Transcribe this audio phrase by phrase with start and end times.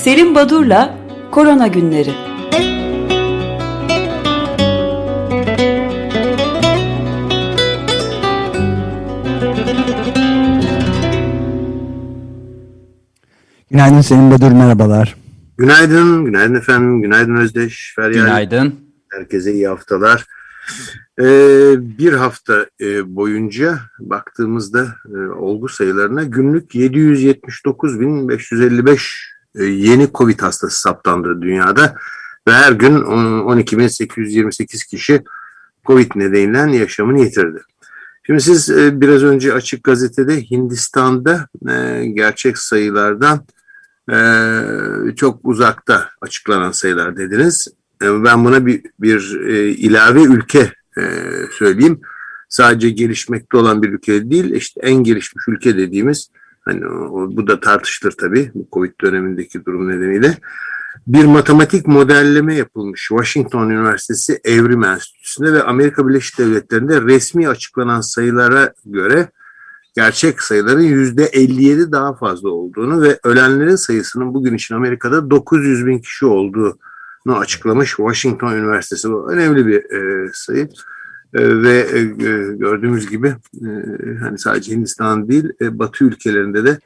[0.00, 0.98] Selim Badur'la
[1.30, 2.10] Korona Günleri.
[13.70, 15.16] Günaydın Selim Badur, merhabalar.
[15.58, 18.24] Günaydın, günaydın efendim, günaydın Özdeş, Feryal.
[18.24, 18.74] Günaydın.
[19.12, 20.26] Herkese iyi haftalar.
[21.20, 28.94] Ee, bir hafta e, boyunca baktığımızda e, olgu sayılarına günlük 779.555 e,
[29.54, 31.96] yeni Covid hastası saptandı dünyada
[32.48, 35.22] ve her gün 12.828 kişi
[35.86, 37.60] Covid nedeniyle yaşamını yitirdi.
[38.22, 43.46] Şimdi siz e, biraz önce Açık Gazete'de Hindistan'da e, gerçek sayılardan
[44.12, 44.16] e,
[45.16, 47.68] çok uzakta açıklanan sayılar dediniz.
[48.02, 51.02] E, ben buna bir, bir e, ilave ülke e,
[51.58, 52.00] söyleyeyim.
[52.48, 56.30] Sadece gelişmekte olan bir ülke değil, işte en gelişmiş ülke dediğimiz,
[56.60, 60.38] hani o, bu da tartışılır tabii bu Covid dönemindeki durum nedeniyle.
[61.06, 68.72] Bir matematik modelleme yapılmış Washington Üniversitesi Evrim Enstitüsü'nde ve Amerika Birleşik Devletleri'nde resmi açıklanan sayılara
[68.86, 69.28] göre
[69.96, 75.98] gerçek sayıların yüzde 57 daha fazla olduğunu ve ölenlerin sayısının bugün için Amerika'da 900 bin
[75.98, 79.10] kişi olduğunu açıklamış Washington Üniversitesi.
[79.10, 80.68] Bu önemli bir e, sayı.
[81.34, 82.02] E, ve e,
[82.56, 83.68] gördüğümüz gibi e,
[84.20, 86.78] hani sadece Hindistan değil e, Batı ülkelerinde de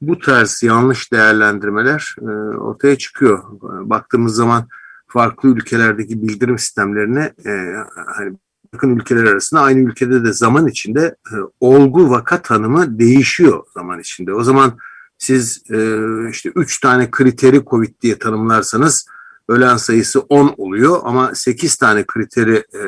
[0.00, 2.24] bu tarz yanlış değerlendirmeler e,
[2.56, 3.44] ortaya çıkıyor.
[3.62, 4.68] Baktığımız zaman
[5.08, 7.74] farklı ülkelerdeki bildirim sistemlerine e,
[8.16, 8.36] hani
[8.72, 14.34] yakın ülkeler arasında aynı ülkede de zaman içinde e, olgu vaka tanımı değişiyor zaman içinde.
[14.34, 14.78] O zaman
[15.18, 15.98] siz e,
[16.30, 19.06] işte üç tane kriteri COVID diye tanımlarsanız
[19.48, 22.82] ölen sayısı 10 oluyor ama 8 tane kriteri e,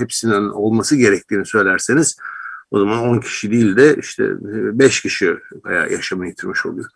[0.00, 2.16] hepsinin olması gerektiğini söylerseniz
[2.70, 4.24] o zaman 10 kişi değil de işte
[4.78, 5.34] 5 e, kişi
[5.90, 6.90] yaşamını yitirmiş oluyor.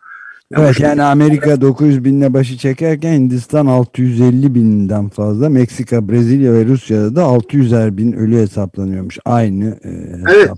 [0.51, 5.49] Yani evet yani Amerika 900 binle başı çekerken Hindistan 650 binden fazla.
[5.49, 9.19] Meksika, Brezilya ve Rusya'da da 600'er bin ölü hesaplanıyormuş.
[9.25, 9.89] Aynı e,
[10.33, 10.49] Evet.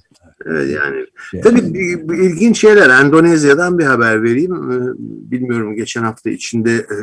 [0.46, 1.06] Evet yani.
[1.32, 2.26] Şey, tabii yani.
[2.26, 2.90] ilginç şeyler.
[2.90, 4.54] Endonezya'dan bir haber vereyim.
[4.54, 4.78] E,
[5.32, 6.98] bilmiyorum geçen hafta içinde e,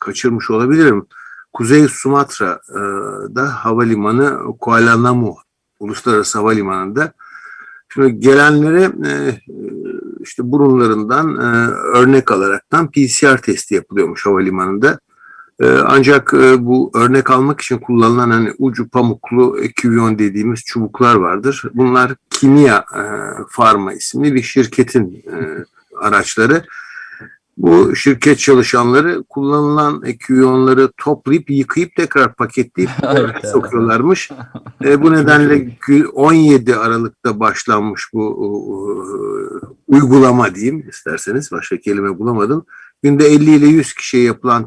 [0.00, 1.06] kaçırmış olabilirim.
[1.52, 5.36] Kuzey Sumatra'da havalimanı Kuala Namu
[5.80, 7.12] Uluslararası Havalimanı'nda.
[7.88, 9.40] Şimdi gelenlere e,
[10.20, 14.98] işte burunlarından e, örnek alaraktan PCR testi yapılıyormuş havalimanında.
[15.62, 21.62] E, ancak e, bu örnek almak için kullanılan hani ucu pamuklu eküvyon dediğimiz çubuklar vardır.
[21.74, 23.02] Bunlar Kimya e,
[23.56, 25.64] Pharma isimli bir şirketin e,
[26.00, 26.64] araçları.
[27.56, 32.90] Bu şirket çalışanları kullanılan eküyonları toplayıp yıkayıp tekrar paketleyip
[33.52, 34.30] sokuyorlarmış.
[34.84, 35.78] E, bu nedenle
[36.12, 38.26] 17 Aralık'ta başlanmış bu
[39.88, 42.66] uygulama diyeyim isterseniz başka kelime bulamadım.
[43.02, 44.66] Günde 50 ile 100 kişiye yapılan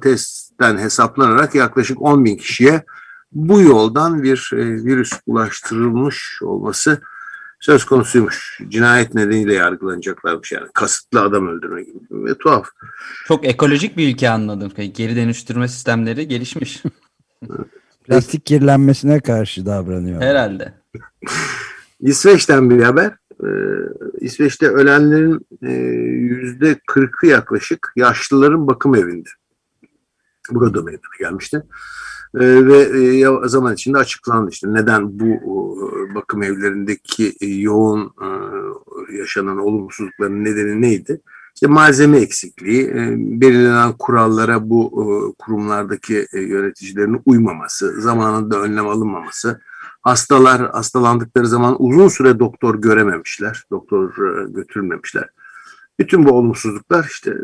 [0.62, 2.84] testten hesaplanarak yaklaşık 10 bin kişiye
[3.32, 7.02] bu yoldan bir e, virüs ulaştırılmış olması
[7.60, 8.60] söz konusuymuş.
[8.70, 10.68] Cinayet nedeniyle yargılanacaklarmış yani.
[10.74, 12.68] Kasıtlı adam öldürme gibi ve tuhaf.
[13.28, 14.72] Çok ekolojik bir ülke anladım.
[14.94, 16.84] Geri dönüştürme sistemleri gelişmiş.
[18.04, 20.22] Plastik kirlenmesine karşı davranıyor.
[20.22, 20.74] Herhalde.
[22.02, 23.12] İsveç'ten bir haber.
[23.44, 23.48] Ee,
[24.20, 25.72] İsveç'te ölenlerin e,
[26.36, 29.30] yüzde kırkı yaklaşık yaşlıların bakım evinde.
[30.52, 31.64] Burada meydana gelmişti.
[32.36, 35.42] Ee, ve e, zaman içinde açıklandı işte neden bu
[36.16, 38.28] bakım evlerindeki e, yoğun e,
[39.18, 41.22] yaşanan olumsuzlukların nedeni neydi?
[41.56, 42.88] İşte malzeme eksikliği,
[43.42, 49.62] belirlenen kurallara bu kurumlardaki yöneticilerin uymaması, zamanında önlem alınmaması,
[50.02, 54.14] hastalar hastalandıkları zaman uzun süre doktor görememişler, doktor
[54.48, 55.30] götürmemişler.
[56.00, 57.38] Bütün bu olumsuzluklar işte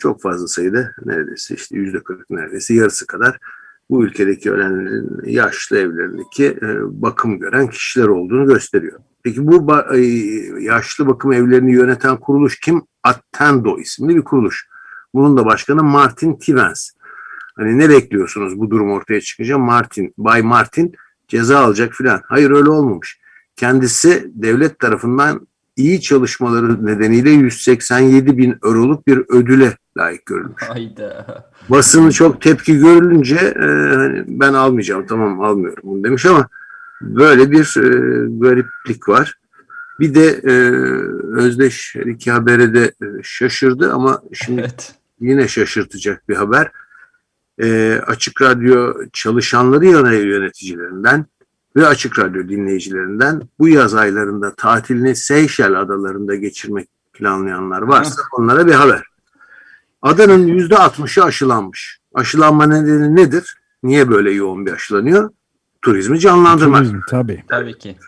[0.00, 3.38] çok fazla sayıda neredeyse işte yüzde kırk neredeyse yarısı kadar
[3.90, 8.98] bu ülkedeki ölenlerin yaşlı evlerindeki e, bakım gören kişiler olduğunu gösteriyor.
[9.22, 10.00] Peki bu e,
[10.60, 12.82] yaşlı bakım evlerini yöneten kuruluş kim?
[13.02, 14.68] Attendo isimli bir kuruluş.
[15.14, 16.90] Bunun da başkanı Martin Tivens.
[17.56, 19.58] Hani ne bekliyorsunuz bu durum ortaya çıkınca?
[19.58, 20.92] Martin, Bay Martin
[21.28, 22.20] ceza alacak filan.
[22.26, 23.20] Hayır öyle olmamış.
[23.56, 25.46] Kendisi devlet tarafından
[25.82, 30.62] iyi çalışmaları nedeniyle 187 bin euroluk bir ödüle layık görülmüş.
[30.62, 31.26] Hayda.
[31.68, 36.48] Basını çok tepki görülünce e, hani ben almayacağım tamam almıyorum bunu demiş ama
[37.00, 37.88] böyle bir e,
[38.38, 39.34] gariplik var.
[40.00, 40.52] Bir de e,
[41.36, 44.94] Özdeş iki habere de e, şaşırdı ama şimdi evet.
[45.20, 46.70] yine şaşırtacak bir haber.
[47.62, 51.26] E, Açık Radyo çalışanları yana yöneticilerinden
[51.76, 58.72] ve Açık Radyo dinleyicilerinden bu yaz aylarında tatilini Seyşel adalarında geçirmek planlayanlar varsa onlara bir
[58.72, 59.02] haber.
[60.02, 61.98] Adanın yüzde 60'ı aşılanmış.
[62.14, 63.56] Aşılanma nedeni nedir?
[63.82, 65.30] Niye böyle yoğun bir aşılanıyor?
[65.82, 66.80] Turizmi canlandırmak.
[66.80, 67.44] Turizm, tabii.
[67.48, 67.98] Tabii ki.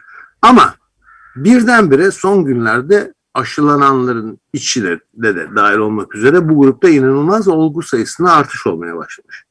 [0.43, 0.75] Ama
[1.37, 8.33] birdenbire son günlerde aşılananların içine de, de dahil olmak üzere bu grupta inanılmaz olgu sayısında
[8.33, 9.45] artış olmaya başlamış.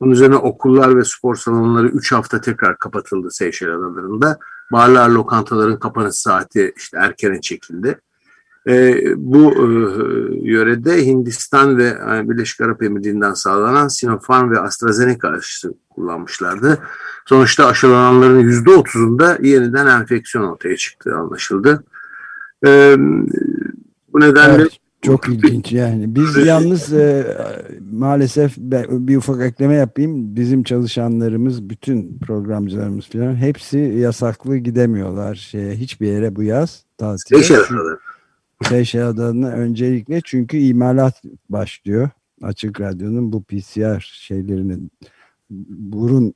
[0.00, 4.38] Bunun üzerine okullar ve spor salonları 3 hafta tekrar kapatıldı Seyşel Adaları'nda.
[4.72, 7.98] Barlar, lokantaların kapanış saati işte erkene çekildi.
[8.68, 9.66] E, bu e,
[10.48, 16.78] yörede Hindistan ve e, Birleşik Arap Emirliği'nden sağlanan Sinopharm ve AstraZeneca aşısı kullanmışlardı.
[17.26, 21.84] Sonuçta aşılananların %30'unda yeniden enfeksiyon ortaya çıktığı anlaşıldı.
[22.66, 22.96] E,
[24.12, 26.14] bu nedenle Evet, çok ilginç yani.
[26.14, 27.36] Biz yalnız e,
[27.92, 30.36] maalesef ben bir ufak ekleme yapayım.
[30.36, 37.38] Bizim çalışanlarımız, bütün programcılarımız falan hepsi yasaklı gidemiyorlar şeye hiçbir yere bu yaz tatile.
[38.62, 42.10] Seyşel Adaları'na öncelikle çünkü imalat başlıyor.
[42.42, 44.78] Açık Radyo'nun bu PCR şeylerini
[45.70, 46.34] burun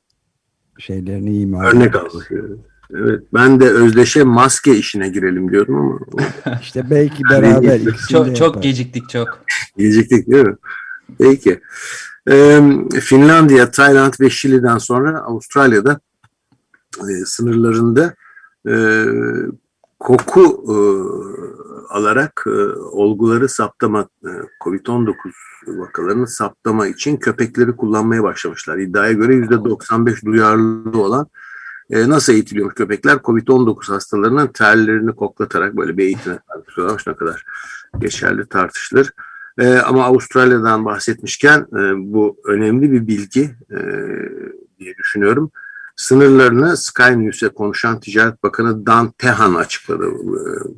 [0.78, 2.32] şeylerini imal örnek almak.
[2.90, 5.98] Evet, ben de özdeşe maske işine girelim diyorum ama
[6.60, 9.40] İşte belki beraber Çok çok geciktik çok.
[9.76, 10.56] Geciktik değil mi?
[11.18, 11.60] Peki.
[12.30, 12.60] Ee,
[13.00, 16.00] Finlandiya, Tayland ve Şili'den sonra Avustralya'da
[16.98, 18.14] e, sınırlarında
[18.68, 19.04] e,
[19.98, 20.76] koku e,
[21.94, 24.30] alarak e, olguları saptama, e,
[24.64, 25.14] COVID-19
[25.66, 28.78] vakalarını saptama için köpekleri kullanmaya başlamışlar.
[28.78, 31.26] İddiaya göre %95 duyarlılığı olan
[31.90, 33.14] e, nasıl eğitiliyormuş köpekler?
[33.14, 37.44] Covid-19 hastalarının terlerini koklatarak böyle bir eğitime tartışıyorlarmış ne kadar
[37.98, 39.12] geçerli tartışılır.
[39.58, 43.78] E, ama Avustralya'dan bahsetmişken e, bu önemli bir bilgi e,
[44.78, 45.50] diye düşünüyorum.
[45.96, 50.12] Sınırlarını Sky News'e konuşan Ticaret Bakanı Dan Tehan açıkladı e,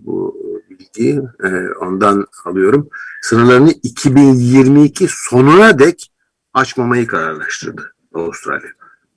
[0.06, 0.37] bu
[0.70, 1.23] bilgiyi.
[1.44, 1.49] E,
[1.81, 2.88] ondan alıyorum.
[3.23, 6.12] Sınırlarını 2022 sonuna dek
[6.55, 8.69] açmamayı kararlaştırdı Avustralya.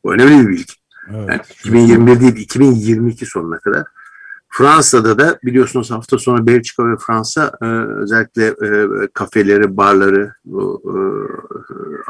[0.03, 0.78] Bu önemli bir bilgi.
[1.15, 1.29] Evet.
[1.29, 3.83] Yani 2021 değil 2022 sonuna kadar.
[4.49, 7.65] Fransa'da da biliyorsunuz hafta sonu Belçika ve Fransa e,
[8.01, 10.95] özellikle e, kafeleri, barları bu, e,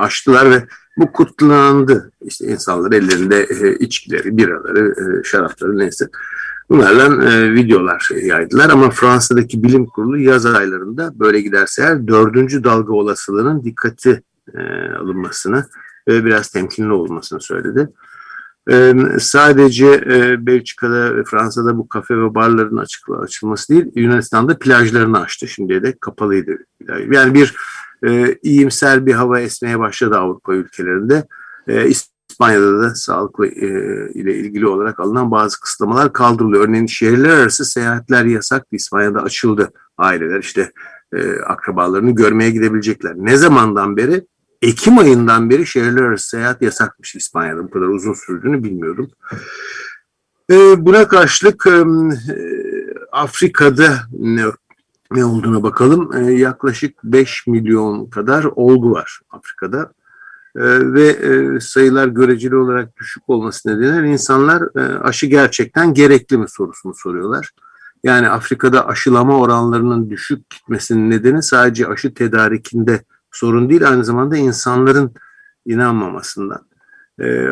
[0.01, 0.65] açtılar ve
[0.97, 2.11] bu kutlandı.
[2.21, 6.07] İşte insanlar ellerinde e, içkileri, biraları, e, şarapları neyse
[6.69, 8.69] bunlarla e, videolar yaydılar.
[8.69, 14.23] Ama Fransa'daki bilim kurulu yaz aylarında böyle giderse eğer dördüncü dalga olasılığının dikkati
[14.53, 14.59] e,
[14.93, 15.65] alınmasını
[16.07, 17.89] ve biraz temkinli olmasını söyledi.
[18.71, 22.85] Ee, sadece e, Belçika'da ve Fransa'da bu kafe ve barların
[23.21, 25.47] açılması değil, Yunanistan'da plajlarını açtı.
[25.47, 26.57] Şimdiye de kapalıydı.
[27.11, 27.55] Yani bir
[28.07, 31.27] e, iyimser bir hava esmeye başladı Avrupa ülkelerinde.
[31.67, 33.67] E, İspanya'da da sağlıkla e,
[34.13, 36.67] ile ilgili olarak alınan bazı kısıtlamalar kaldırılıyor.
[36.67, 38.65] Örneğin şehirler arası seyahatler yasak.
[38.71, 39.71] İspanya'da açıldı.
[39.97, 40.71] Aileler işte
[41.13, 43.13] e, akrabalarını görmeye gidebilecekler.
[43.17, 44.25] Ne zamandan beri?
[44.61, 47.63] Ekim ayından beri şehirler arası seyahat yasakmış İspanya'da.
[47.63, 49.11] Bu kadar uzun sürdüğünü bilmiyordum.
[50.51, 51.83] E, buna karşılık e,
[53.11, 54.45] Afrika'da ne,
[55.11, 56.13] ne olduğuna bakalım.
[56.13, 59.91] E, yaklaşık 5 milyon kadar olgu var Afrika'da.
[60.55, 66.45] E, ve e, sayılar göreceli olarak düşük olması nedeniyle insanlar e, aşı gerçekten gerekli mi
[66.49, 67.51] sorusunu soruyorlar.
[68.03, 75.11] Yani Afrika'da aşılama oranlarının düşük gitmesinin nedeni sadece aşı tedarikinde sorun değil aynı zamanda insanların
[75.65, 76.61] inanmamasından.
[77.19, 77.47] E,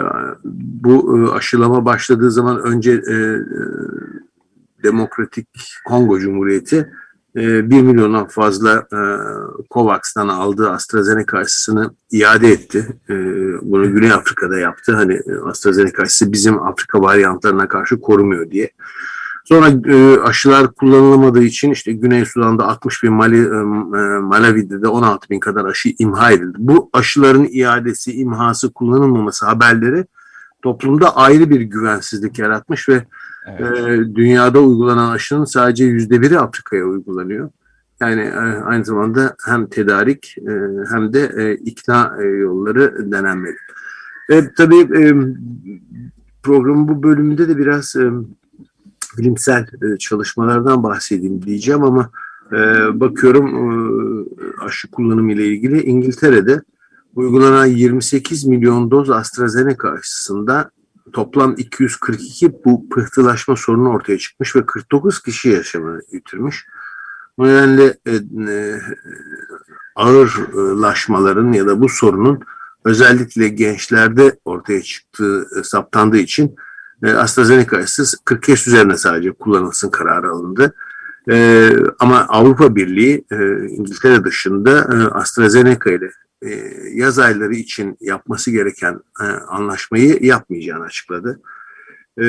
[0.46, 3.40] bu e, aşılama başladığı zaman önce e, e,
[4.84, 5.48] Demokratik
[5.86, 6.92] Kongo Cumhuriyeti
[7.36, 9.00] e, 1 milyondan fazla e,
[9.72, 12.88] COVAX'tan aldığı AstraZeneca aşısını iade etti.
[13.10, 13.14] E,
[13.62, 14.96] bunu Güney Afrika'da yaptı.
[14.96, 18.72] Hani AstraZeneca aşısı bizim Afrika varyantlarına karşı korumuyor diye.
[19.48, 25.30] Sonra e, aşılar kullanılamadığı için işte Güney Sudan'da 60 bin, Mali, e, Malawi'de de 16
[25.30, 26.56] bin kadar aşı imha edildi.
[26.58, 30.06] Bu aşıların iadesi, imhası, kullanılmaması haberleri
[30.62, 33.06] toplumda ayrı bir güvensizlik yaratmış ve
[33.48, 33.78] evet.
[33.80, 37.50] e, dünyada uygulanan aşının sadece yüzde biri Afrika'ya uygulanıyor.
[38.00, 40.52] Yani e, aynı zamanda hem tedarik e,
[40.92, 43.58] hem de e, ikna e, yolları denenmeli.
[44.30, 45.14] E, tabii e,
[46.44, 47.96] programın bu bölümünde de biraz...
[47.96, 48.12] E,
[49.18, 49.66] bilimsel
[50.00, 52.12] çalışmalardan bahsedeyim diyeceğim ama
[52.52, 52.58] e,
[53.00, 56.62] bakıyorum e, aşı kullanımı ile ilgili İngiltere'de
[57.16, 60.72] uygulanan 28 milyon doz AstraZeneca aşısında
[61.14, 66.66] toplam 242 bu pıhtılaşma sorunu ortaya çıkmış ve 49 kişi yaşamını yitirmiş.
[67.38, 68.16] Bu nedenle e,
[68.52, 68.80] e,
[69.96, 72.40] ağırlaşmaların ya da bu sorunun
[72.86, 76.56] özellikle gençlerde ortaya çıktığı saptandığı için
[77.04, 80.74] AstraZeneca aşısı 40 yaş üzerine sadece kullanılsın kararı alındı.
[81.30, 86.10] E, ama Avrupa Birliği e, İngiltere dışında e, AstraZeneca ile
[86.42, 86.50] e,
[86.94, 91.42] yaz ayları için yapması gereken e, anlaşmayı yapmayacağını açıkladı.
[92.18, 92.24] E,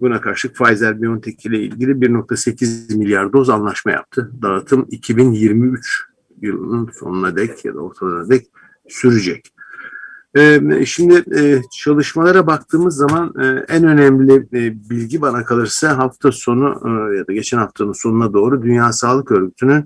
[0.00, 4.30] buna karşılık Pfizer-BioNTech ile ilgili 1.8 milyar doz anlaşma yaptı.
[4.42, 6.04] Dağıtım 2023
[6.42, 8.46] yılının sonuna dek ya da ortalarına dek
[8.88, 9.52] sürecek.
[10.36, 16.68] Ee, şimdi e, çalışmalara baktığımız zaman e, en önemli e, bilgi bana kalırsa hafta sonu
[17.14, 19.84] ya da geçen haftanın sonuna doğru Dünya Sağlık Örgütü'nün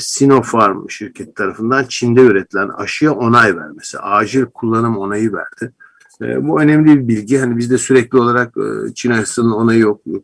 [0.00, 5.72] Sinopharm şirket tarafından Çin'de üretilen aşıya onay vermesi, acil kullanım onayı verdi.
[6.20, 7.38] Bu önemli bir bilgi.
[7.38, 8.54] Hani bizde sürekli olarak
[8.94, 10.22] Çin aşısının onayı yok, yok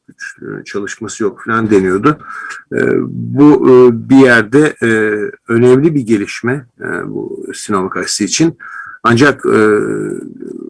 [0.64, 2.18] çalışması yok falan deniyordu.
[3.08, 4.76] Bu bir yerde
[5.48, 6.66] önemli bir gelişme
[7.06, 8.58] bu Sinovac aşısı için.
[9.02, 9.58] Ancak e,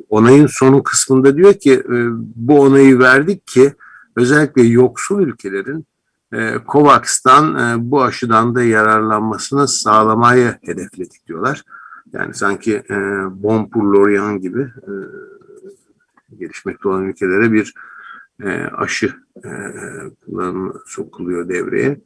[0.08, 1.96] onayın sonu kısmında diyor ki e,
[2.36, 3.74] bu onayı verdik ki
[4.16, 5.86] özellikle yoksul ülkelerin
[6.34, 11.62] e, COVAX'tan e, bu aşıdan da yararlanmasını sağlamayı hedefledik diyorlar.
[12.12, 12.96] Yani sanki e,
[13.30, 14.92] Bon l'Orient gibi e,
[16.38, 17.74] gelişmekte olan ülkelere bir
[18.42, 19.50] e, aşı e,
[20.24, 22.00] kullanımı sokuluyor devreye.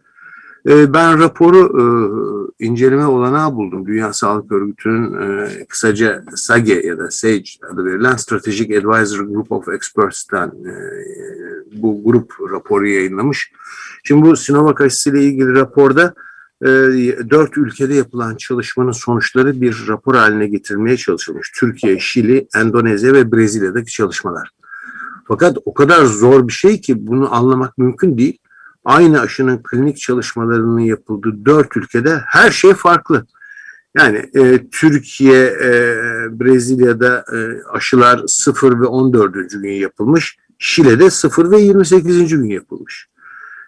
[0.68, 1.84] Ee, ben raporu e,
[2.64, 3.86] inceleme olanağı buldum.
[3.86, 9.68] Dünya Sağlık Örgütü'nün e, kısaca SAGE ya da SAGE adı verilen Strategic Advisor Group of
[9.68, 10.74] Experts'ten e,
[11.72, 13.52] bu grup raporu yayınlamış.
[14.04, 16.14] Şimdi bu Sinovac aşısı ile ilgili raporda
[17.30, 21.52] dört ülkede yapılan çalışmanın sonuçları bir rapor haline getirilmeye çalışılmış.
[21.56, 24.50] Türkiye, Şili, Endonezya ve Brezilya'daki çalışmalar.
[25.28, 28.38] Fakat o kadar zor bir şey ki bunu anlamak mümkün değil
[28.84, 33.26] aynı aşının klinik çalışmalarının yapıldığı dört ülkede her şey farklı.
[33.96, 35.70] Yani e, Türkiye, e,
[36.40, 37.38] Brezilya'da e,
[37.72, 39.50] aşılar 0 ve 14.
[39.50, 40.36] gün yapılmış.
[40.58, 42.28] Şile'de 0 ve 28.
[42.28, 43.08] gün yapılmış.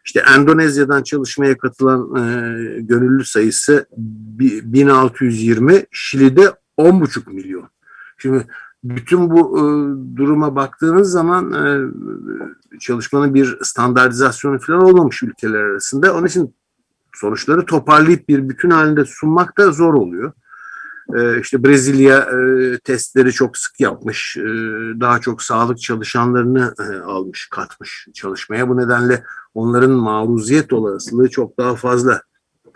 [0.05, 7.69] İşte Endonezya'dan çalışmaya katılan e, gönüllü sayısı 1620, Şili'de 10,5 milyon.
[8.19, 8.47] Şimdi
[8.85, 9.63] bütün bu e,
[10.17, 11.81] duruma baktığınız zaman e,
[12.79, 16.15] çalışmanın bir standartizasyonu falan olmamış ülkeler arasında.
[16.15, 16.55] Onun için
[17.15, 20.33] sonuçları toparlayıp bir bütün halinde sunmak da zor oluyor.
[21.15, 24.43] E, işte Brezilya e, testleri çok sık yapmış, e,
[25.01, 28.69] daha çok sağlık çalışanlarını e, almış, katmış çalışmaya.
[28.69, 32.23] Bu nedenle onların maruziyet olasılığı çok daha fazla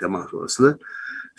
[0.00, 0.78] temas olasılığı.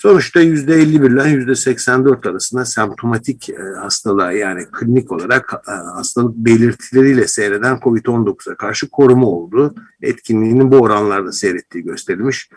[0.02, 6.36] Sonuçta yüzde 51 ile yüzde 84 arasında semptomatik e, hastalığa yani klinik olarak e, hastalık
[6.36, 12.50] belirtileriyle seyreden COVID-19'a karşı koruma olduğu etkinliğinin bu oranlarda seyrettiği gösterilmiş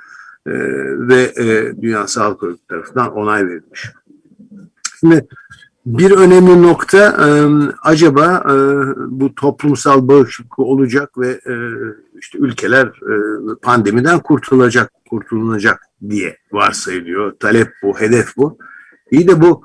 [0.47, 0.53] e,
[1.09, 1.35] ve
[1.83, 3.93] Dünya Sağlık Örgütü tarafından onay verilmiş.
[5.01, 5.27] Şimdi
[5.87, 7.17] bir önemli nokta
[7.83, 8.45] acaba
[9.09, 11.41] bu toplumsal bağışıklık olacak ve
[12.25, 12.93] işte ülkeler
[13.63, 17.33] pandemiden kurtulacak, kurtulunacak diye varsayılıyor.
[17.39, 18.59] Talep bu, hedef bu.
[19.11, 19.65] İyi de bu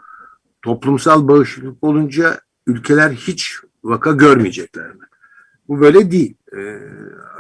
[0.62, 5.06] toplumsal bağışıklık olunca ülkeler hiç vaka görmeyecekler mi?
[5.68, 6.36] Bu böyle değil.
[6.54, 6.80] Ee,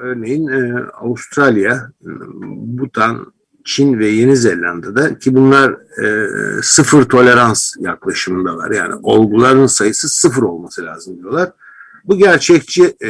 [0.01, 1.91] örneğin e, Avustralya,
[2.79, 3.33] Butan,
[3.65, 5.71] Çin ve Yeni Zelanda'da ki bunlar
[6.03, 6.27] e,
[6.61, 8.71] sıfır tolerans yaklaşımındalar.
[8.71, 11.51] Yani olguların sayısı sıfır olması lazım diyorlar.
[12.05, 13.09] Bu gerçekçi e,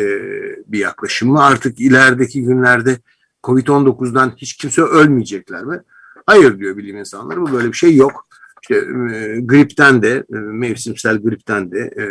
[0.68, 1.44] bir yaklaşım mı?
[1.44, 2.98] Artık ilerideki günlerde
[3.44, 5.82] Covid-19'dan hiç kimse ölmeyecekler mi?
[6.26, 7.42] Hayır diyor bilim insanları.
[7.42, 8.26] Bu böyle bir şey yok.
[8.62, 12.04] İşte e, gripten de, e, mevsimsel gripten de e,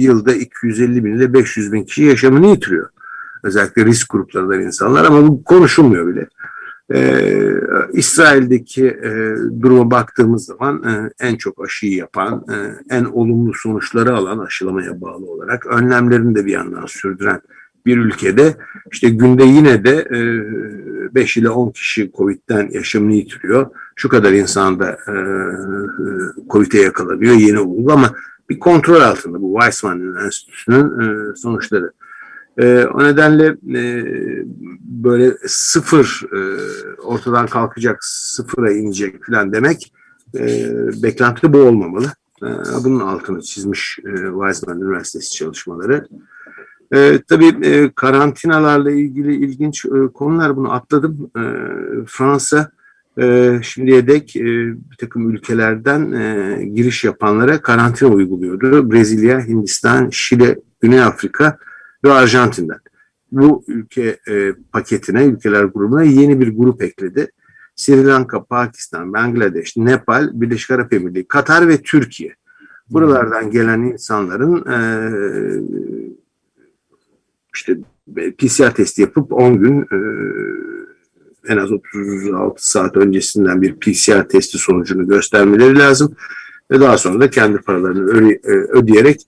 [0.00, 2.88] yılda 250 bin ile 500 bin kişi yaşamını yitiriyor.
[3.42, 6.28] Özellikle risk gruplarından insanlar ama bu konuşulmuyor bile.
[6.94, 7.54] Ee,
[7.92, 12.56] İsrail'deki e, duruma baktığımız zaman e, en çok aşıyı yapan, e,
[12.96, 17.40] en olumlu sonuçları alan aşılamaya bağlı olarak önlemlerini de bir yandan sürdüren
[17.86, 18.56] bir ülkede
[18.92, 20.08] işte günde yine de
[21.10, 23.66] e, 5 ile 10 kişi Covid'den yaşamını yitiriyor.
[23.96, 25.14] Şu kadar insan da e,
[26.50, 28.10] Covid'e yakalanıyor yeni olgu ama
[28.50, 31.92] bir kontrol altında bu Weizmann Enstitüsü'nün e, sonuçları.
[32.58, 34.04] E, o nedenle e,
[35.04, 36.38] böyle sıfır e,
[37.02, 39.92] ortadan kalkacak, sıfıra inecek falan demek
[40.38, 40.70] e,
[41.02, 42.06] beklenti bu olmamalı.
[42.42, 42.48] E,
[42.84, 46.06] bunun altını çizmiş e, Weizmann Üniversitesi çalışmaları.
[47.28, 51.30] Tabii karantinalarla ilgili ilginç konular bunu atladım.
[52.06, 52.70] Fransa
[53.62, 54.44] şimdiye dek e,
[54.90, 56.10] bir takım ülkelerden
[56.74, 58.90] giriş yapanlara karantina uyguluyordu.
[58.90, 61.58] Brezilya, Hindistan, Şili, Güney Afrika
[62.04, 62.81] ve Arjantin'den.
[63.32, 67.30] Bu ülke e, paketine, ülkeler grubuna yeni bir grup ekledi.
[67.76, 72.34] Sri Lanka, Pakistan, Bangladeş, Nepal, Birleşik Arap Emirlikleri, Katar ve Türkiye.
[72.90, 74.78] Buralardan gelen insanların e,
[77.54, 77.78] işte
[78.38, 79.98] PCR testi yapıp 10 gün e,
[81.48, 86.16] en az 36 saat öncesinden bir PCR testi sonucunu göstermeleri lazım.
[86.70, 89.26] Ve daha sonra da kendi paralarını ödeyerek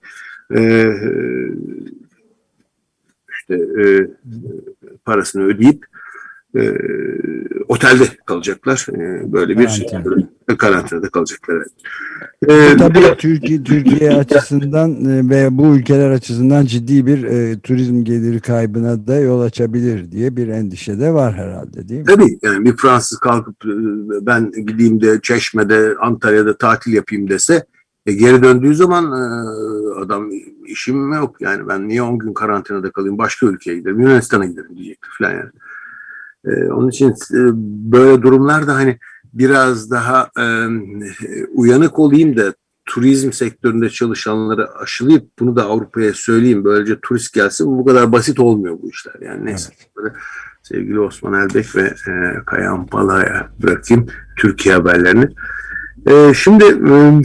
[3.49, 4.07] işte
[5.05, 5.85] parasını ödeyip
[6.55, 6.73] e,
[7.67, 8.87] otelde kalacaklar.
[8.91, 10.57] E, böyle bir Karantina.
[10.57, 11.63] karantinada kalacaklar.
[12.47, 18.39] E, tabii Türkiye Türkiye açısından e, ve bu ülkeler açısından ciddi bir e, turizm geliri
[18.39, 22.05] kaybına da yol açabilir diye bir endişe de var herhalde değil mi?
[22.05, 23.75] Tabii yani bir Fransız kalkıp e,
[24.25, 27.65] ben gideyim de Çeşme'de Antalya'da tatil yapayım dese
[28.05, 29.25] e, geri döndüğü zaman e,
[29.99, 30.29] adam
[30.65, 34.75] işim mi yok yani ben niye 10 gün karantinada kalayım başka ülkeye giderim Yunanistan'a giderim
[34.75, 35.49] diyecektir falan yani.
[36.45, 37.39] Ee, onun için e,
[37.91, 38.99] böyle durumlarda hani
[39.33, 40.45] biraz daha e,
[41.53, 42.53] uyanık olayım da
[42.85, 46.63] turizm sektöründe çalışanları aşılayıp bunu da Avrupa'ya söyleyeyim.
[46.63, 47.77] Böylece turist gelsin.
[47.77, 49.15] Bu kadar basit olmuyor bu işler.
[49.21, 49.73] Yani neyse.
[50.01, 50.11] Evet.
[50.63, 54.07] Sevgili Osman Elbek ve e, Kayan Pala'ya bırakayım
[54.37, 55.27] Türkiye haberlerini.
[56.07, 57.21] E, şimdi e,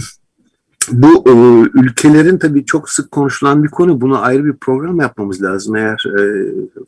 [0.92, 1.32] bu e,
[1.80, 4.00] ülkelerin tabii çok sık konuşulan bir konu.
[4.00, 5.76] Buna ayrı bir program yapmamız lazım.
[5.76, 6.22] Eğer e,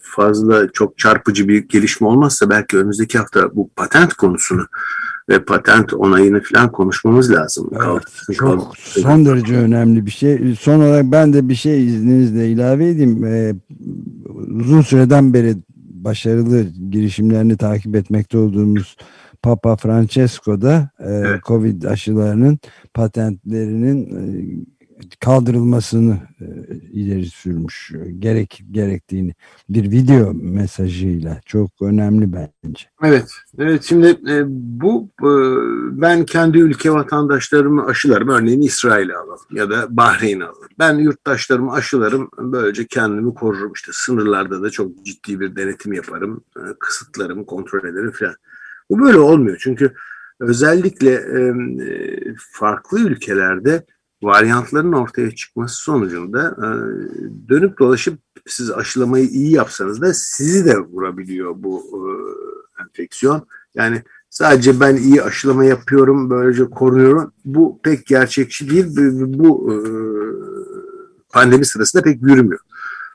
[0.00, 4.66] fazla çok çarpıcı bir gelişme olmazsa belki önümüzdeki hafta bu patent konusunu
[5.28, 7.70] ve patent onayını falan konuşmamız lazım.
[7.72, 10.56] Evet, çok son derece önemli bir şey.
[10.60, 13.24] Son olarak ben de bir şey izninizle ilave edeyim.
[13.24, 13.54] Ee,
[14.60, 15.56] uzun süreden beri
[16.04, 18.96] başarılı girişimlerini takip etmekte olduğumuz
[19.42, 21.44] Papa Francesco da e, evet.
[21.44, 22.58] Covid aşılarının
[22.94, 24.22] patentlerinin e,
[25.20, 26.46] kaldırılmasını e,
[26.92, 29.34] ileri sürmüş gerek gerektiğini
[29.68, 32.86] bir video mesajıyla çok önemli bence.
[33.02, 34.42] Evet, evet şimdi e,
[34.80, 35.30] bu e,
[36.00, 40.68] ben kendi ülke vatandaşlarımı aşılarım örneğin İsrail'e alalım ya da Bahreyn'e alalım.
[40.78, 46.60] Ben yurttaşlarımı aşılarım böylece kendimi korurum işte sınırlarda da çok ciddi bir denetim yaparım e,
[46.78, 48.34] kısıtlarımı kontrol ederim falan.
[48.92, 49.92] Bu böyle olmuyor çünkü
[50.40, 51.54] özellikle e,
[52.38, 53.86] farklı ülkelerde
[54.22, 56.68] varyantların ortaya çıkması sonucunda e,
[57.48, 62.00] dönüp dolaşıp siz aşılamayı iyi yapsanız da sizi de vurabiliyor bu e,
[62.82, 63.46] enfeksiyon.
[63.74, 68.86] Yani sadece ben iyi aşılama yapıyorum böylece korunuyorum bu pek gerçekçi değil
[69.26, 69.76] bu e,
[71.32, 72.60] pandemi sırasında pek yürümüyor.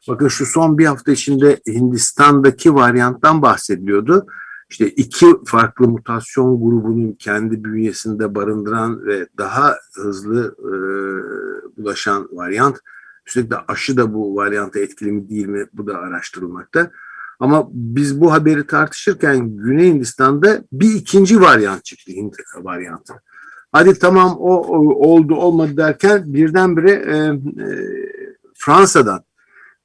[0.08, 4.28] Bakın şu son bir hafta içinde Hindistan'daki varyanttan bahsediliyordu
[4.70, 10.72] işte iki farklı mutasyon grubunun kendi bünyesinde barındıran ve daha hızlı e,
[11.78, 12.78] bulaşan varyant.
[13.26, 16.92] Üstelik de aşı da bu varyanta etkili mi değil mi bu da araştırılmakta.
[17.40, 23.14] Ama biz bu haberi tartışırken Güney Hindistan'da bir ikinci varyant çıktı Hint varyantı.
[23.72, 27.16] Hadi tamam o, o oldu olmadı derken birdenbire e,
[27.64, 27.78] e,
[28.56, 29.27] Fransa'dan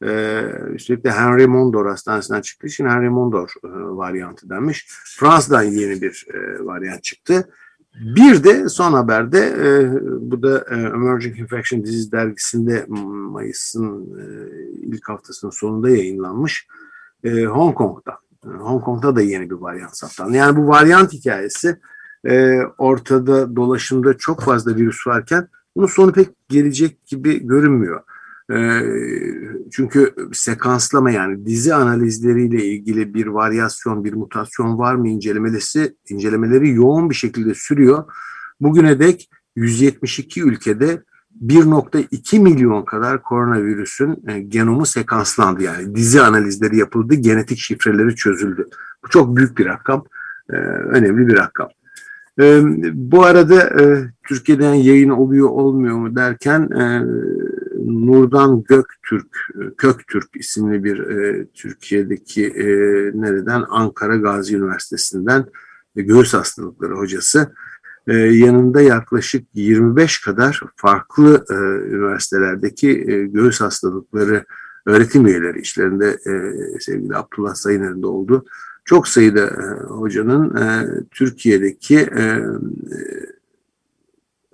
[0.02, 4.86] ee, üstelik de Henry Mondor hastanesinden çıktığı için Henry Mondor e, varyantı denmiş.
[5.18, 7.48] Fransa'dan yeni bir e, varyant çıktı.
[7.94, 9.92] Bir de son haberde e,
[10.30, 14.24] bu da e, Emerging Infection Disease dergisinde Mayıs'ın e,
[14.82, 16.66] ilk haftasının sonunda yayınlanmış
[17.24, 18.18] e, Hong Kong'da.
[18.44, 20.36] Hong Kong'da da yeni bir varyant saptandı.
[20.36, 21.78] Yani bu varyant hikayesi
[22.26, 28.00] e, ortada dolaşımda çok fazla virüs varken bunun sonu pek gelecek gibi görünmüyor.
[28.52, 28.82] Ee,
[29.72, 37.10] çünkü sekanslama yani dizi analizleriyle ilgili bir varyasyon, bir mutasyon var mı incelemelesi, incelemeleri yoğun
[37.10, 38.04] bir şekilde sürüyor.
[38.60, 41.02] Bugüne dek 172 ülkede
[41.46, 45.62] 1.2 milyon kadar koronavirüsün e, genomu sekanslandı.
[45.62, 48.66] Yani dizi analizleri yapıldı, genetik şifreleri çözüldü.
[49.04, 50.04] Bu çok büyük bir rakam,
[50.50, 51.68] e, önemli bir rakam.
[52.40, 52.60] E,
[52.94, 53.72] bu arada
[54.28, 56.68] Türkiye'den yayın oluyor olmuyor mu derken
[57.86, 59.36] Nurdan Göktürk,
[59.78, 62.66] Köktürk isimli bir e, Türkiye'deki e,
[63.14, 65.46] nereden Ankara Gazi Üniversitesi'nden
[65.96, 67.52] e, göğüs hastalıkları hocası.
[68.06, 71.54] E, yanında yaklaşık 25 kadar farklı e,
[71.94, 74.44] üniversitelerdeki e, göğüs hastalıkları
[74.86, 76.32] öğretim üyeleri işlerinde e,
[76.80, 78.44] sevgili Abdullah Sayıner'in de oldu.
[78.84, 82.42] Çok sayıda e, hocanın e, Türkiye'deki e,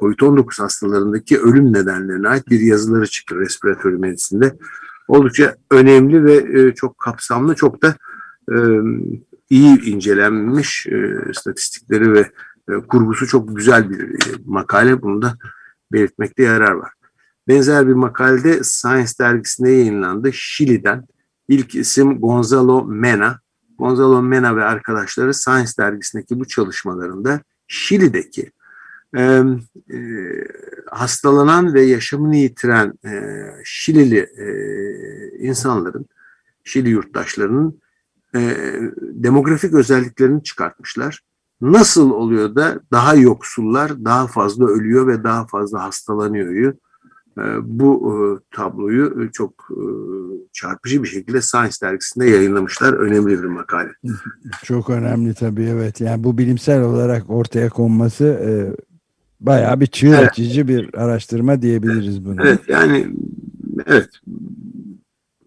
[0.00, 4.56] COVID-19 hastalarındaki ölüm nedenlerine ait bir yazıları çıktı respiratörü medisinde.
[5.08, 7.96] Oldukça önemli ve e, çok kapsamlı, çok da
[8.52, 8.56] e,
[9.50, 12.30] iyi incelenmiş e, statistikleri ve
[12.88, 15.02] kurgusu çok güzel bir makale.
[15.02, 15.38] Bunu da
[15.92, 16.92] belirtmekte yarar var.
[17.48, 20.32] Benzer bir makalede Science dergisinde yayınlandı.
[20.32, 21.04] Şili'den
[21.48, 23.40] ilk isim Gonzalo Mena.
[23.78, 28.50] Gonzalo Mena ve arkadaşları Science dergisindeki bu çalışmalarında Şili'deki
[29.16, 29.42] e,
[30.90, 34.48] hastalanan ve yaşamını yitiren e, Şilili e,
[35.38, 36.06] insanların,
[36.64, 37.80] Şili yurttaşlarının
[38.34, 38.56] e,
[39.00, 41.20] demografik özelliklerini çıkartmışlar.
[41.60, 46.74] Nasıl oluyor da daha yoksullar daha fazla ölüyor ve daha fazla hastalanıyor?
[47.38, 48.16] E, bu e,
[48.56, 49.82] tabloyu çok e,
[50.52, 52.92] çarpıcı bir şekilde Science dergisinde yayınlamışlar.
[52.92, 53.90] Önemli bir makale.
[54.64, 56.00] Çok önemli tabii evet.
[56.00, 58.50] Yani bu bilimsel olarak ortaya konması e,
[59.40, 60.28] bayağı bir çığır Evet.
[60.28, 62.42] açıcı bir araştırma diyebiliriz buna.
[62.42, 63.06] Evet yani
[63.86, 64.08] evet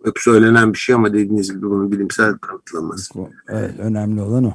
[0.05, 3.13] hep söylenen bir şey ama dediğiniz gibi bunun bilimsel kanıtlanması.
[3.49, 4.53] Evet, önemli olan o.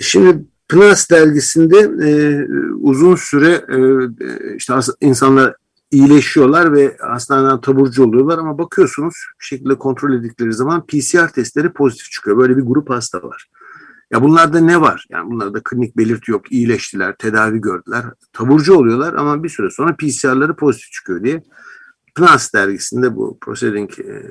[0.00, 2.10] Şimdi PNAS dergisinde e,
[2.74, 5.54] uzun süre e, işte insanlar
[5.90, 12.10] iyileşiyorlar ve hastaneden taburcu oluyorlar ama bakıyorsunuz bir şekilde kontrol edildikleri zaman PCR testleri pozitif
[12.10, 12.38] çıkıyor.
[12.38, 13.48] Böyle bir grup hasta var.
[14.14, 15.06] Ya bunlarda ne var?
[15.10, 20.56] Yani bunlarda klinik belirti yok, iyileştiler, tedavi gördüler, taburcu oluyorlar ama bir süre sonra PCR'ları
[20.56, 21.42] pozitif çıkıyor diye.
[22.14, 24.22] PNAS dergisinde bu Proceeding e,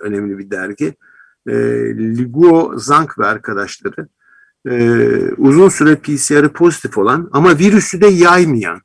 [0.00, 0.94] önemli bir dergi.
[1.46, 1.54] E,
[2.16, 4.08] Liguo Zhang ve arkadaşları
[4.68, 4.74] e,
[5.36, 8.80] uzun süre PCR'ı pozitif olan ama virüsü de yaymayan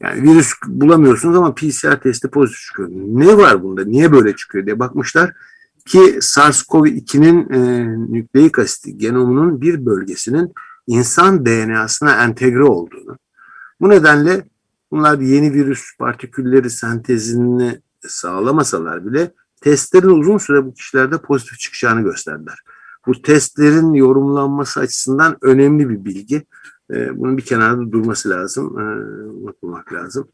[0.00, 2.88] yani virüs bulamıyorsunuz ama PCR testi pozitif çıkıyor.
[2.92, 3.84] Ne var bunda?
[3.84, 5.32] Niye böyle çıkıyor diye bakmışlar
[5.86, 10.52] ki SARS-CoV-2'nin e, nükleik asiti genomunun bir bölgesinin
[10.86, 13.18] insan DNA'sına entegre olduğunu.
[13.80, 14.44] Bu nedenle
[14.90, 22.58] bunlar yeni virüs partikülleri sentezini sağlamasalar bile testlerin uzun süre bu kişilerde pozitif çıkacağını gösterdiler.
[23.06, 26.46] Bu testlerin yorumlanması açısından önemli bir bilgi.
[26.90, 28.82] E, bunun bir kenarda durması lazım, e,
[29.30, 30.28] unutmamak lazım.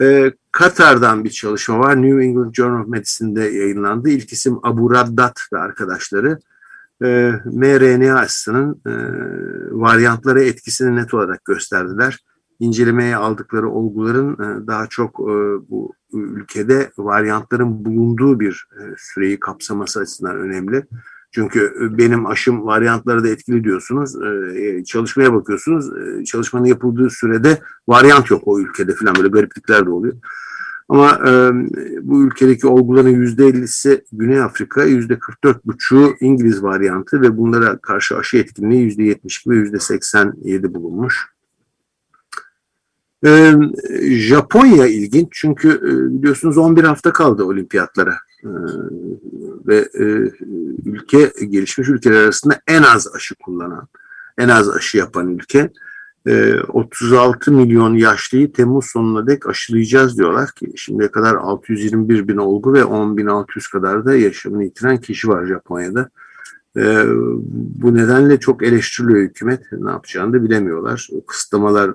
[0.00, 2.02] E, Katar'dan bir çalışma var.
[2.02, 4.08] New England Journal of Medicine'de yayınlandı.
[4.08, 6.38] İlk isim Abu Raddat ve arkadaşları.
[7.02, 8.92] E, mRNA aşısının e,
[9.70, 12.24] varyantlara etkisini net olarak gösterdiler.
[12.60, 15.34] İncelemeye aldıkları olguların e, daha çok e,
[15.70, 20.86] bu ülkede varyantların bulunduğu bir e, süreyi kapsaması açısından önemli.
[21.34, 24.22] Çünkü e, benim aşım varyantları da etkili diyorsunuz.
[24.22, 25.90] Ee, çalışmaya bakıyorsunuz.
[26.26, 30.14] Çalışmanın yapıldığı sürede varyant yok o ülkede falan böyle gariplikler de oluyor.
[30.88, 31.52] Ama e,
[32.02, 38.36] bu ülkedeki olguların yüzde ellisi Güney Afrika, yüzde 44,5'u İngiliz varyantı ve bunlara karşı aşı
[38.36, 41.34] etkinliği yüzde 72 ve yüzde 87 bulunmuş.
[44.10, 48.14] Japonya ilginç çünkü e, biliyorsunuz 11 hafta kaldı olimpiyatlara
[49.66, 50.04] ve e,
[50.84, 53.88] ülke gelişmiş ülkeler arasında en az aşı kullanan,
[54.38, 55.70] en az aşı yapan ülke.
[56.26, 62.72] Ee, 36 milyon yaşlıyı Temmuz sonuna dek aşılayacağız diyorlar ki şimdiye kadar 621 bin olgu
[62.72, 66.08] ve 10.600 kadar da yaşamını yitiren kişi var Japonya'da.
[66.76, 67.04] Ee,
[67.82, 69.62] bu nedenle çok eleştiriliyor hükümet.
[69.72, 71.08] Ne yapacağını da bilemiyorlar.
[71.12, 71.90] O kısıtlamalar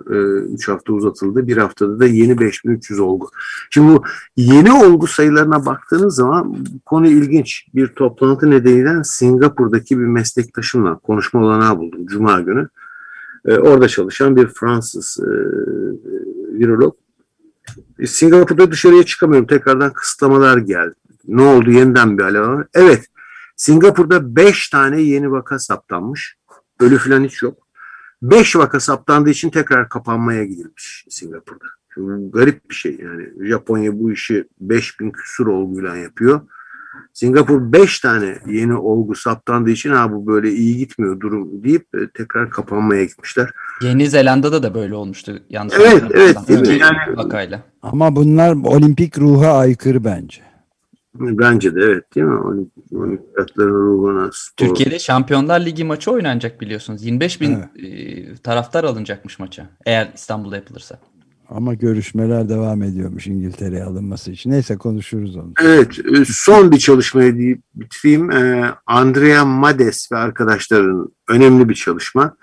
[0.53, 1.47] 3 hafta uzatıldı.
[1.47, 3.29] Bir haftada da yeni 5300 olgu.
[3.69, 4.03] Şimdi bu
[4.35, 7.65] yeni olgu sayılarına baktığınız zaman konu ilginç.
[7.75, 12.69] Bir toplantı nedeniyle Singapur'daki bir meslektaşımla konuşma olanağı buldum Cuma günü.
[13.45, 15.29] Ee, orada çalışan bir Fransız e,
[16.59, 16.95] virolog.
[17.99, 19.47] E, Singapur'da dışarıya çıkamıyorum.
[19.47, 20.93] Tekrardan kısıtlamalar geldi.
[21.27, 21.71] Ne oldu?
[21.71, 22.67] Yeniden bir alev var.
[22.73, 23.05] Evet.
[23.59, 26.35] Singapur'da 5 tane yeni vaka saptanmış.
[26.79, 27.57] Ölü falan hiç yok.
[28.21, 31.65] 5 vaka saptandığı için tekrar kapanmaya gidilmiş Singapur'da.
[31.93, 33.47] Şimdi garip bir şey yani.
[33.47, 36.41] Japonya bu işi 5000 küsur olguyla yapıyor.
[37.13, 42.09] Singapur 5 tane yeni olgu saptandığı için ha bu böyle iyi gitmiyor durum deyip e,
[42.13, 43.49] tekrar kapanmaya gitmişler.
[43.81, 45.39] Yeni Zelanda'da da böyle olmuştu.
[45.49, 46.67] Yanlış Evet, evet, değil mi?
[46.67, 47.63] Yani- vakayla.
[47.81, 50.48] Ama bunlar olimpik ruha aykırı bence.
[51.19, 52.33] Bence de evet değil mi?
[52.39, 54.67] Olimp- Olimpiyatların ruhuna spor.
[54.67, 57.05] Türkiye'de Şampiyonlar Ligi maçı oynanacak biliyorsunuz.
[57.05, 58.29] 25 bin Evet.
[58.29, 59.69] e, taraftar alınacakmış maça.
[59.85, 60.99] Eğer İstanbul'da yapılırsa.
[61.49, 64.51] Ama görüşmeler devam ediyormuş İngiltere'ye alınması için.
[64.51, 65.53] Neyse konuşuruz onu.
[65.63, 68.31] Evet, e, son bir çalışmayı deyip bitireyim.
[68.31, 72.35] Ee, Andrea Mades ve arkadaşların önemli bir çalışma.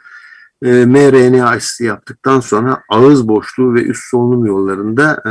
[0.62, 5.22] MRNA aşısı yaptıktan sonra ağız boşluğu ve üst solunum yollarında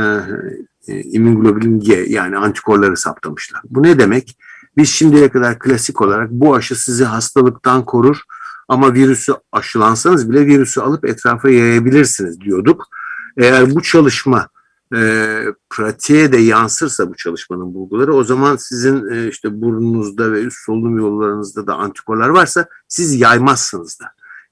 [0.88, 3.62] e, immunoglobulin G yani antikorları saptamışlar.
[3.70, 4.38] Bu ne demek?
[4.76, 8.22] Biz şimdiye kadar klasik olarak bu aşı sizi hastalıktan korur
[8.68, 12.86] ama virüsü aşılansanız bile virüsü alıp etrafa yayabilirsiniz diyorduk.
[13.36, 14.48] Eğer bu çalışma
[14.94, 14.98] e,
[15.70, 20.98] pratiğe de yansırsa bu çalışmanın bulguları o zaman sizin e, işte burnunuzda ve üst solunum
[20.98, 24.04] yollarınızda da antikorlar varsa siz yaymazsınız da.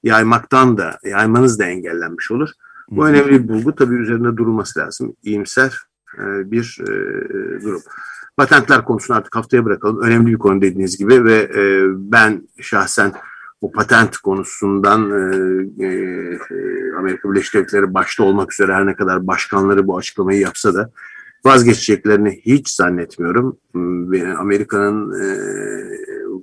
[0.03, 2.49] Yaymaktan da yaymanız da engellenmiş olur.
[2.89, 5.15] Bu önemli bir bulgu tabii üzerinde durulması lazım.
[5.23, 5.77] İyimser
[6.17, 6.85] e, bir e,
[7.63, 7.81] durum.
[8.37, 10.01] Patentler konusunu artık haftaya bırakalım.
[10.01, 13.13] Önemli bir konu dediğiniz gibi ve e, ben şahsen
[13.61, 15.11] bu patent konusundan
[15.79, 15.87] e,
[16.97, 20.91] Amerika Birleşik Devletleri başta olmak üzere her ne kadar başkanları bu açıklamayı yapsa da
[21.45, 23.57] vazgeçeceklerini hiç zannetmiyorum.
[24.37, 25.11] Amerika'nın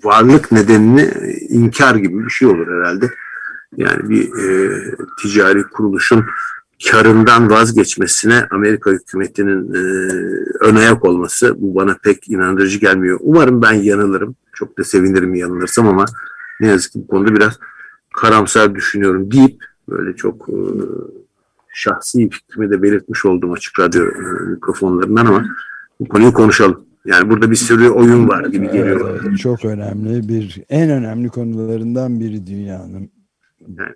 [0.04, 1.11] varlık nedenini
[1.48, 3.11] inkar gibi bir şey olur herhalde.
[3.76, 4.70] Yani bir e,
[5.22, 6.24] ticari kuruluşun
[6.90, 9.78] karından vazgeçmesine Amerika hükümetinin e,
[10.60, 13.18] ön ayak olması bu bana pek inandırıcı gelmiyor.
[13.22, 14.36] Umarım ben yanılırım.
[14.52, 16.04] Çok da sevinirim yanılırsam ama
[16.60, 17.58] ne yazık ki bu konuda biraz
[18.14, 20.56] karamsar düşünüyorum deyip böyle çok e,
[21.72, 25.44] şahsi fikrimi de belirtmiş oldum açık radyo e, mikrofonlarından ama
[26.00, 26.84] bu konuyu konuşalım.
[27.04, 29.20] Yani burada bir sürü oyun var gibi geliyor.
[29.24, 33.10] Evet, çok önemli bir en önemli konularından biri dünyanın.
[33.60, 33.94] Yani,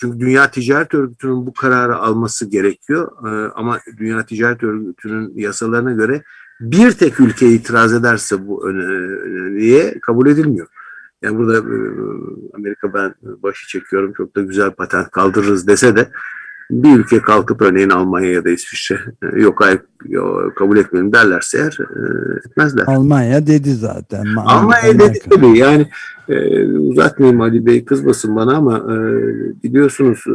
[0.00, 3.12] çünkü Dünya Ticaret Örgütü'nün bu kararı alması gerekiyor.
[3.26, 6.22] Ee, ama Dünya Ticaret Örgütü'nün yasalarına göre
[6.60, 10.66] bir tek ülke itiraz ederse bu öneriye kabul edilmiyor.
[11.22, 11.78] Yani burada e,
[12.54, 16.10] Amerika ben başı çekiyorum çok da güzel patent kaldırırız dese de
[16.70, 19.80] bir ülke kalkıp örneğin Almanya ya da İsviçre e, yok hayır
[20.56, 22.00] kabul etmeyelim derlerse eğer e,
[22.46, 22.84] etmezler.
[22.86, 24.24] Almanya dedi zaten.
[24.36, 25.86] Almanya dedi tabii yani
[26.28, 28.98] e, uzatmayayım Ali Bey kızmasın bana ama e,
[29.62, 30.32] biliyorsunuz e,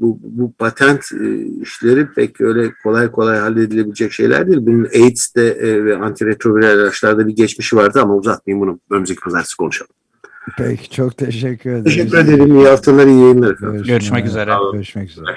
[0.00, 4.58] bu, bu patent e, işleri pek öyle kolay kolay halledilebilecek şeyler değil.
[4.62, 9.92] Bunun AIDS'te e, ve antiretroviral ilaçlarda bir geçmişi vardı ama uzatmayayım bunu önümüzdeki pazartesi konuşalım.
[10.56, 11.84] Peki çok teşekkür ederim.
[11.84, 12.56] Teşekkür ederim.
[12.56, 13.56] İyi haftalar, iyi yayınlar.
[13.60, 14.52] Görüşmek, Görüşmek üzere.
[14.72, 15.36] Görüşmek üzere.